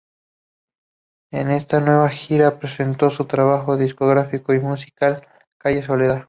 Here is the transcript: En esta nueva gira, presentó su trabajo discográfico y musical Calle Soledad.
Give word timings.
En 1.29 1.51
esta 1.51 1.79
nueva 1.79 2.09
gira, 2.09 2.57
presentó 2.57 3.11
su 3.11 3.25
trabajo 3.25 3.77
discográfico 3.77 4.51
y 4.55 4.59
musical 4.59 5.27
Calle 5.59 5.83
Soledad. 5.85 6.19